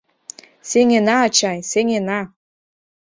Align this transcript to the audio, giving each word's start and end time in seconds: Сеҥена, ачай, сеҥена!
Сеҥена, 0.69 1.15
ачай, 1.25 1.59
сеҥена! 1.71 2.19